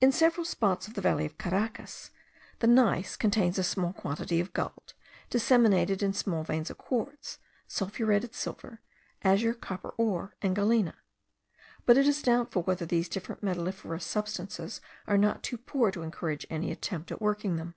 In 0.00 0.12
several 0.12 0.44
spots 0.44 0.86
of 0.86 0.94
the 0.94 1.00
valley 1.00 1.26
of 1.26 1.38
Caracas, 1.38 2.12
the 2.60 2.68
gneiss 2.68 3.16
contains 3.16 3.58
a 3.58 3.64
small 3.64 3.92
quantity 3.92 4.38
of 4.38 4.52
gold, 4.52 4.94
disseminated 5.28 6.04
in 6.04 6.12
small 6.12 6.44
veins 6.44 6.70
of 6.70 6.78
quartz, 6.78 7.38
sulphuretted 7.66 8.32
silver, 8.32 8.80
azure 9.24 9.54
copper 9.54 9.90
ore, 9.96 10.36
and 10.40 10.54
galena; 10.54 10.94
but 11.84 11.98
it 11.98 12.06
is 12.06 12.22
doubtful 12.22 12.62
whether 12.62 12.86
these 12.86 13.08
different 13.08 13.42
metalliferous 13.42 14.04
substances 14.06 14.80
are 15.08 15.18
not 15.18 15.42
too 15.42 15.58
poor 15.58 15.90
to 15.90 16.02
encourage 16.02 16.46
any 16.48 16.70
attempt 16.70 17.10
at 17.10 17.20
working 17.20 17.56
them. 17.56 17.74